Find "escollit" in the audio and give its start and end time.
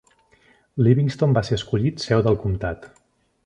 1.59-2.05